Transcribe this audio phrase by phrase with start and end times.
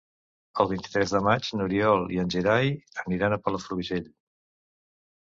[0.63, 2.75] El vint-i-tres de maig n'Oriol i en Gerai
[3.07, 4.13] aniran a Palafrugell.